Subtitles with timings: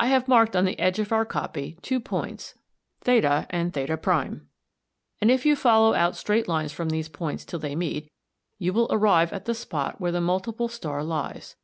[0.00, 2.54] I have marked on the edge of our copy two points
[3.04, 4.40] [Greek: th] and [Greek: th]´,
[5.20, 8.10] and if you follow out straight lines from these points till they meet,
[8.58, 11.54] you will arrive at the spot where the multiple star lies.